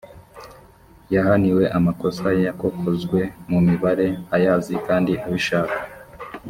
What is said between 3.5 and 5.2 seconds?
mibare ayazi kandi